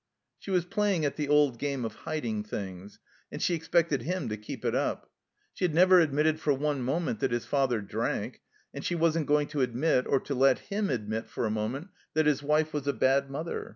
[0.39, 2.97] She was playing at the old game of hiding things,
[3.31, 5.11] and she expected him to keep it up.
[5.53, 8.41] She had never admitted for one moment that his father drank;
[8.73, 12.25] and she wasn't going to admit, or to let him admit, for a moment that
[12.25, 13.69] his wife was a bad mother.